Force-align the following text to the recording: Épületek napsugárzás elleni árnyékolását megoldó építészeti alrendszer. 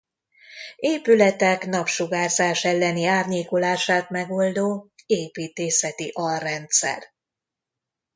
Épületek 0.75 1.65
napsugárzás 1.65 2.63
elleni 2.63 3.05
árnyékolását 3.05 4.09
megoldó 4.09 4.91
építészeti 5.05 6.11
alrendszer. 6.13 7.03